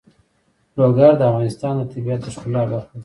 [0.77, 2.99] لوگر د افغانستان د طبیعت د ښکلا برخه ده.